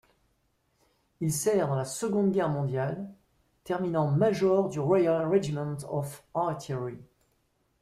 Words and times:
Il 1.19 1.31
sert 1.31 1.67
dans 1.67 1.75
la 1.75 1.85
Seconde 1.85 2.31
Guerre 2.31 2.49
mondiale, 2.49 3.07
terminant 3.63 4.09
major 4.09 4.67
du 4.67 4.79
Royal 4.79 5.27
Regiment 5.27 5.77
of 5.91 6.23
Artillery. 6.33 6.97